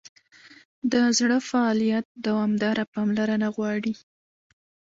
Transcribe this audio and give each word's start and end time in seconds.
د 0.91 0.93
زړه 1.17 1.37
فعالیت 1.49 2.05
دوامداره 2.25 2.83
پاملرنه 2.93 3.47
غواړي. 3.55 3.93